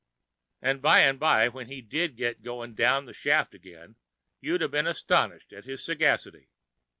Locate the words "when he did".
1.47-2.15